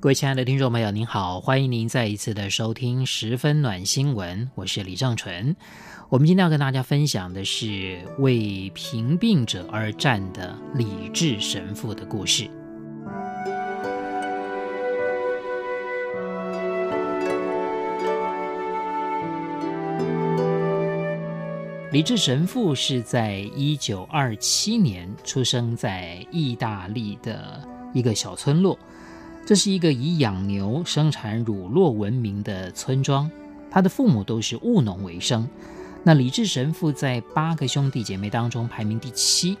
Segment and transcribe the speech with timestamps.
[0.00, 5.56] 各位亲爱的听众朋友，您好，欢迎您再一次的收听《十分暖新闻》，我是李正纯。
[6.08, 12.48] 我们今天要跟大家分享的是为贫病者而战的李智神父的故事。
[21.90, 27.60] 李智神父是在一九二七年出生在意大利的
[27.92, 28.78] 一个小村落。
[29.48, 33.30] 这是一个以养牛、生产乳酪闻名的村庄，
[33.70, 35.48] 他的父母都是务农为生。
[36.02, 39.56] 那李志神父在八个兄弟姐妹当中排名第七，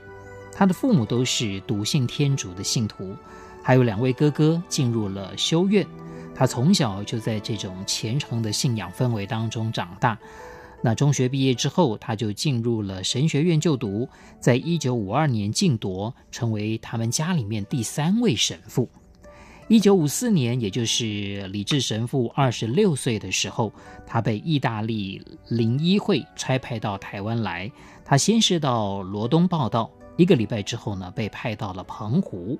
[0.52, 3.16] 他的父母都是笃信天主的信徒，
[3.62, 5.86] 还有两位哥哥进入了修院。
[6.34, 10.18] 他从小就在这种虔诚的信仰氛围当中长大。
[10.82, 14.06] 那中学毕业之后，他就进入了神学院就读，
[14.38, 18.86] 在一九五二年晋铎，成为他们家里面第三位神父。
[19.68, 23.70] 一九五四年，也就是李志神父二十六岁的时候，
[24.06, 27.70] 他被意大利灵医会差派到台湾来。
[28.02, 32.58] 他先是到罗东报到，一个礼拜之后呢，被派到了澎湖。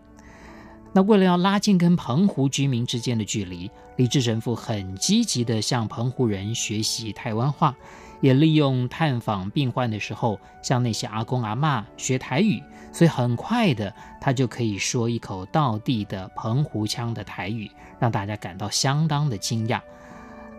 [0.93, 7.75] 那为了要拉近跟澎湖居民之间的距离，李志神父很积极地向澎湖人学习台湾话。
[8.21, 19.81] 也利用探访病患的时候，向那些阿公阿嬷学台语，所以很快的，他就可以说一口道地的澎湖腔的台语，让大家感到相当的惊讶。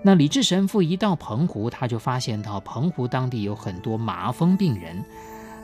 [0.01, 5.03] 那李志神父一到澎湖，他就发现到澎湖当地有很多麻风病人，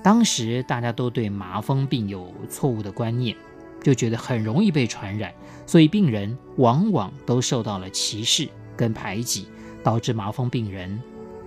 [0.03, 3.33] 当时大家都对麻风病有错误的观念，
[3.81, 5.33] 就觉得很容易被传染，
[5.65, 9.47] 所以病人往往都受到了歧视跟排挤，
[9.81, 11.01] 导致麻风病人。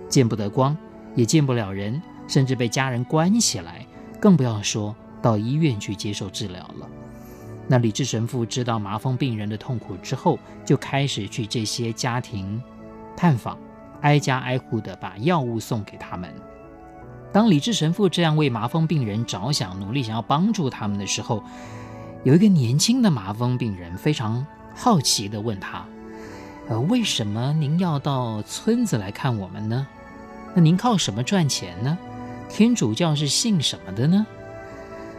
[0.09, 0.75] 见不得光，
[1.15, 3.85] 也见不了人，甚至被家人关起来，
[4.19, 6.87] 更不要说到医院去接受治疗了。
[7.67, 12.59] 那李志神父知道麻风病人的痛苦之后，就开始去这些家庭
[13.15, 13.57] 探访，
[14.01, 16.33] 挨家挨户的把药物送给他们。
[17.31, 21.43] 当李志神父这样为麻风病人着想，努力想要帮助他们的时候，
[22.23, 24.43] 有一个年轻的麻风病人非常
[24.75, 25.85] 好奇地问他
[26.67, 29.85] ：“呃，为什么您要到村子来看我们呢？”
[30.55, 31.97] 那您靠什么赚钱呢？
[32.49, 34.25] 天主教是信什么的呢？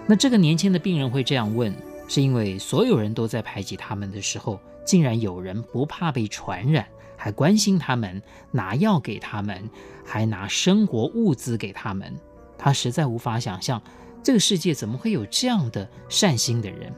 [0.06, 1.72] 那这个年轻的病人会这样问，
[2.08, 6.84] 是因为所有人都在排挤他们的时候，竟然有人不怕被传染，
[7.16, 8.20] 还关心他们，
[8.50, 9.70] 拿药给他们，
[10.04, 12.12] 还拿生活物资给他们。
[12.58, 13.80] 他实在无法想象，
[14.22, 16.92] 这个世界怎么会有这样的善心的人。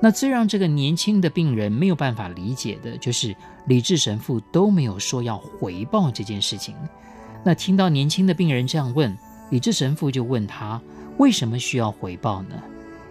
[0.00, 3.34] 那最让这个年轻的病人没有办法理解的，就是
[3.66, 6.76] 李志神父都没有说要回报这件事情。
[7.46, 9.16] 那听到年轻的病人这样问，
[9.50, 10.82] 李志神父就问他
[11.18, 12.56] 为什么需要回报呢？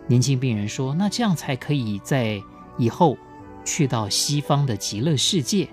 [0.07, 2.43] 年轻病人说：“那这样才可以在
[2.77, 3.17] 以后
[3.63, 5.69] 去到西方的极乐世界。”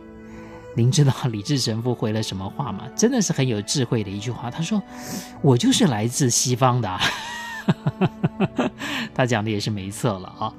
[0.77, 2.84] 您知道李志神父回了什么话吗？
[2.95, 4.49] 真的是很有智慧的一句话。
[4.49, 4.81] 他说
[5.43, 7.01] ：“我就是来自西方的。
[9.12, 10.55] ”他讲的也是没错了啊。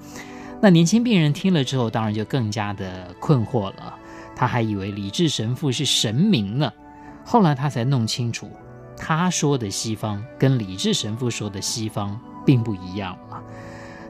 [0.60, 3.96] 那年轻病人听了之后，当然就更加的困惑了。
[4.36, 6.70] 他还以为李志神父是神明呢。
[7.26, 8.50] 后来他才弄清楚，
[8.98, 13.42] 他说的西方跟李志神父说的西方并不一样啊。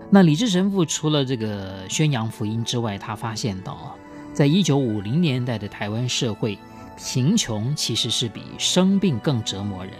[0.09, 3.95] 那李志神父除了这个宣扬福音之外，他发现到，
[4.33, 6.57] 在一九五零年代的台湾社会，
[6.97, 9.93] 贫穷其实是比生病更折磨人，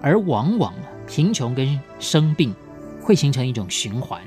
[0.00, 0.74] 而往往
[1.06, 2.54] 贫穷跟生病
[3.00, 4.20] 会形成一种循环，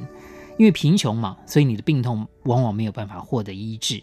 [0.57, 4.01] 因为贫穷嘛，所以你的病痛往往没有办法获得医治。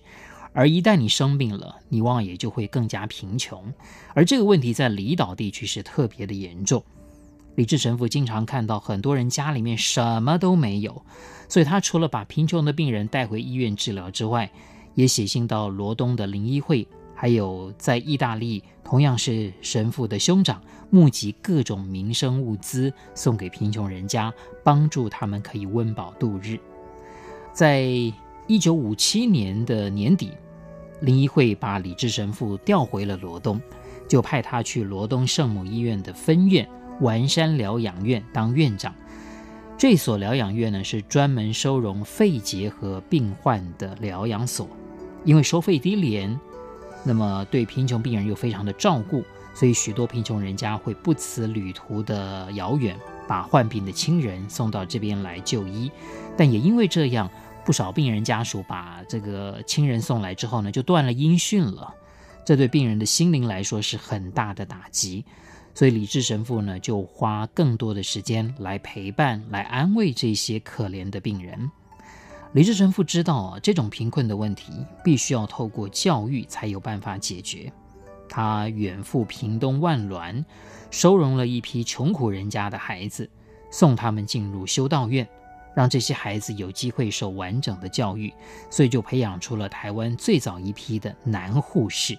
[0.52, 3.72] 而一旦你生病了，你往往也就会更加贫穷。
[4.14, 6.82] 而这个问题在离岛地区是特别的严重。
[7.54, 11.04] 李志神父经常看到很多人家里面什么都没有，
[11.48, 14.50] 所以他除了把贫穷的病人带回医院治疗之外，
[14.94, 24.32] 也写信到罗东的灵医会，还有在意大利同样是神父的兄长，募集各种民生物资送给贫穷人家，
[24.64, 26.58] 帮助他们可以温饱度日。
[27.52, 27.82] 在
[28.46, 30.30] 一九五七年的年底，
[31.02, 33.60] 林医会把李志神父调回了罗东，
[34.08, 36.66] 就派他去罗东圣母医院的分院
[37.00, 38.94] 丸山疗养院当院长。
[39.76, 44.68] 这所疗养院呢，是专门收容肺结核病患的疗养所，
[45.24, 46.38] 因为收费低廉，
[47.04, 49.24] 那么对贫穷病人又非常的照顾，
[49.54, 52.96] 所以许多贫穷人家会不辞旅途的遥远，
[53.26, 55.90] 把患病的亲人送到这边来就医。
[56.36, 57.28] 但也因为这样，
[57.64, 61.94] 不少病人家属把这个亲人送来之后呢，就断了音讯了。
[62.44, 65.24] 这对病人的心灵来说是很大的打击。
[65.74, 71.70] 所以李志神父呢，就花更多的时间来陪伴、来安慰这些可怜的病人。
[72.52, 77.72] 李志神父知道啊，这种贫困的问题必须要透过教育才有办法解决。
[78.28, 80.44] 他远赴屏东万峦，
[80.90, 83.30] 收容了一批穷苦人家的孩子，
[83.70, 85.26] 送他们进入修道院，
[85.74, 88.32] 让这些孩子有机会受完整的教育。
[88.70, 92.16] 所以就培养出了台湾最早一批的男护士。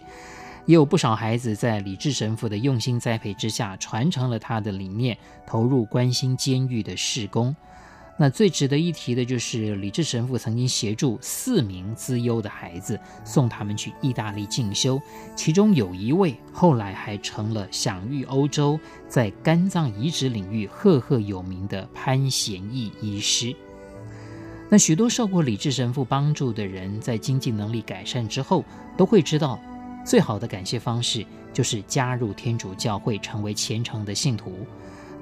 [0.65, 7.53] 也有不少孩子在李志神父的用心栽培之下，传承了他的理念，投入关心监狱的事工。
[8.15, 15.01] 那最值得一提的就是李志神父曾经协助四名资优的孩子送他们去意大利进修，
[15.36, 23.54] 其中有一位后来还成了享誉欧洲，在肝脏移植领域赫赫有名的潘贤义医师。
[24.69, 28.63] 那许多受过李志神父帮助的人，在经济能力改善之后，
[28.95, 29.60] 都会知道，
[30.06, 34.65] 最好的感谢方式就是加入天主教会，成为虔诚的信徒。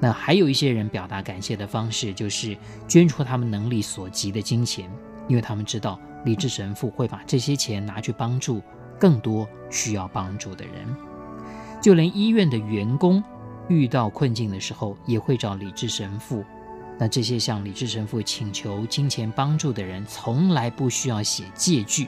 [0.04, 2.58] 那还有一些人表达感谢的方式，就是
[2.88, 4.90] 捐出他们能力所及的金钱，
[5.28, 8.64] 因为他们知道李志神父会把这些钱拿去帮助
[9.00, 10.74] 更多需要帮助的人。
[11.80, 13.24] 就连医院的员工
[13.68, 16.44] 遇到困境的时候，也会找李志神父。
[16.98, 22.08] 那这些向李志神父请求金钱帮助的人，从来不需要写借据，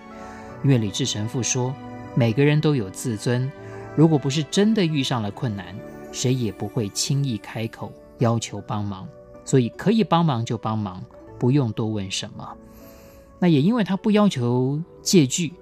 [0.63, 1.73] 因为李志神父说，
[2.15, 3.51] 每个人都有自尊，
[3.95, 5.75] 如果不是真的遇上了困难。
[6.13, 9.05] 谁也不会轻易开口要求帮忙，
[9.43, 11.03] 所以可以帮忙就帮忙，
[11.37, 12.55] 不用多问什么。
[13.39, 15.53] 那也因为他不要求借据，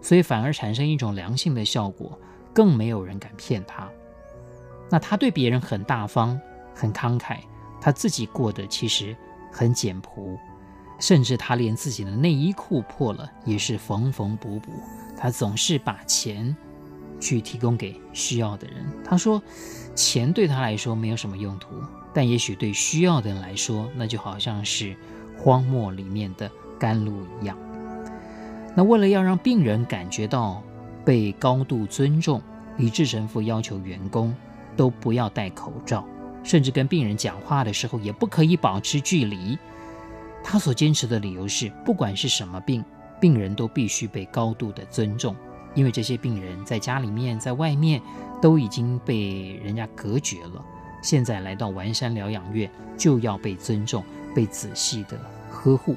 [0.00, 2.16] 所以反而产生一种良性的效果，
[2.52, 3.88] 更没有人敢骗他。
[4.88, 6.40] 那他对别人很大方、
[6.72, 7.38] 很慷慨，
[7.80, 9.16] 他自己过得其实
[9.50, 10.38] 很简朴，
[11.00, 14.70] 甚至他连自己的内衣裤破了也是缝缝补补。
[15.16, 16.54] 他总是把钱
[17.20, 18.84] 去提供给需要的人。
[19.04, 19.42] 他说，
[19.94, 21.68] 钱对他来说没有什么用途，
[22.12, 24.96] 但也许对需要的人来说，那就好像是
[25.38, 27.56] 荒漠里面的甘露一样。
[28.74, 30.62] 那为了要让病人感觉到
[31.04, 32.42] 被高度尊重，
[32.76, 34.34] 李志神父要求员工
[34.76, 36.04] 都不要戴口罩，
[36.42, 39.58] 甚至跟病人讲话的时候也不可以保持距离。
[40.44, 42.84] 他所坚持的理由是，不管是什么病，
[43.18, 45.34] 病人都必须被高度的尊重。
[45.76, 48.02] 因为这些病人在家里面、在外面
[48.42, 50.64] 都已经被人家隔绝了，
[51.02, 54.02] 现在来到丸山疗养院就要被尊重、
[54.34, 55.16] 被仔细的
[55.48, 55.94] 呵护。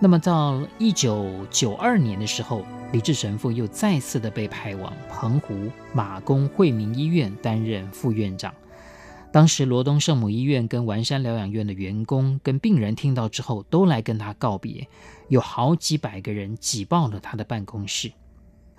[0.00, 8.52] 那么到一九九二年的时候，李志神父又再次的被派往澎湖马公惠民医院担任副院长。
[9.30, 14.88] 当时罗东圣母医院跟丸山疗养院的员工跟病人听到之后，都来跟他告别，
[15.28, 18.10] 有好几百个人挤爆了他的办公室。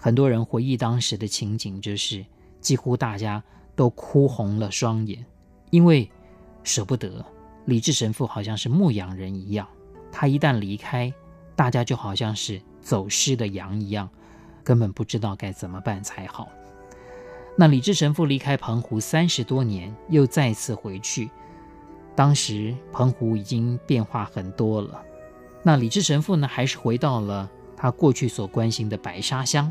[0.01, 2.25] 很多人回忆当时的情景，就是
[2.61, 3.43] 几乎大家
[3.75, 5.25] 都哭红了双眼，
[5.71, 6.09] 因为
[6.63, 7.23] 舍不得
[7.65, 9.67] 李智神父，好像是牧羊人一样，
[10.09, 11.13] 他一旦离开，
[11.53, 14.09] 大家就好像是走失的羊一样，
[14.63, 16.47] 根本不知道该怎么办才好。
[17.57, 21.29] 那李智神父离开澎湖三十多年，又再次回去，
[22.15, 25.03] 当时澎湖已经变化很多了。
[25.61, 29.69] 那李智神父呢，还是回到了他过去所关心的白沙乡。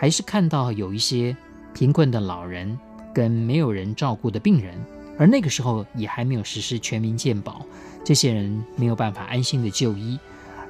[0.00, 1.36] 还是看到有一些
[1.74, 2.78] 贫困的老人
[3.12, 4.78] 跟没有人照顾的病人，
[5.18, 7.66] 而那个时候也还没有实施全民健保，
[8.04, 10.16] 这些人没有办法安心的就医。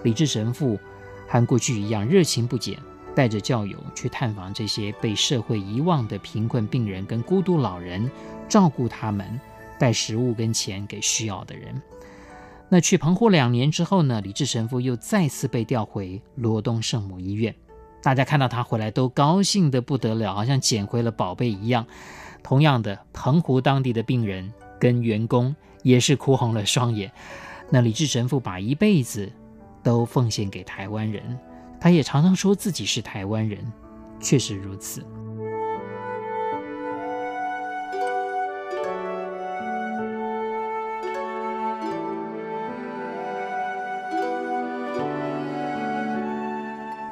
[0.02, 0.78] 李志神父
[1.26, 2.78] 和过去一样热情不减，
[3.14, 8.10] 带着教友去探访这些被社会遗忘的贫困病人跟孤独老人，
[8.48, 9.38] 照顾他们，
[9.78, 11.82] 带食物跟钱给需要的人。
[12.70, 17.54] 那去澎湖两年之后呢，李志神父又再次被调回罗东圣母医院。
[18.02, 21.86] 大家看到他回来都高兴的不得了，好像捡回了宝贝一样。
[22.42, 27.10] 同样的，澎湖当地的病人跟员工也是哭红了双眼。
[27.70, 29.30] 那李志神父把一辈子
[29.82, 31.38] 都奉献给台湾人，
[31.80, 33.58] 他也常常说自己是台湾人，
[34.20, 35.04] 确实如此。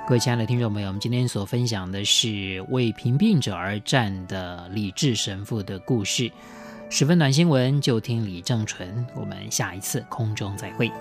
[0.08, 6.30] 各位亲爱的听众朋友，我们今天所分享的是为贫病者而战的李智神父的故事，
[6.88, 9.04] 十分暖新闻，就听李正淳。
[9.16, 10.92] 我们下一次空中再会。